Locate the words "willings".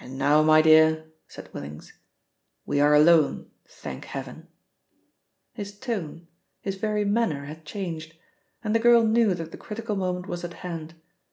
1.54-1.92